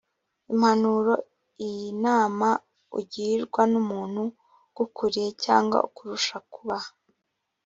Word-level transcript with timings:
impanuro 0.51 1.13
inama 1.69 2.49
ugirwa 2.99 3.61
n 3.71 3.73
umuntu 3.81 4.21
ugukuriye 4.31 5.29
cyangwa 5.43 5.77
ukurusha 5.87 6.35
kuba 6.53 6.77